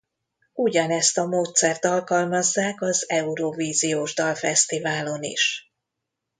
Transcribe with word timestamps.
Ugyanezt 0.53 1.17
a 1.17 1.25
módszert 1.25 1.85
alkalmazzák 1.85 2.81
az 2.81 3.09
Eurovíziós 3.09 4.13
Dalfesztiválon 4.13 5.23
is. 5.23 5.73